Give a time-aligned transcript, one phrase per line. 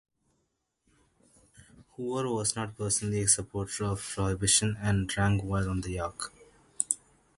[1.95, 6.31] Hoover was not personally a supporter of prohibition and drank while on the yacht.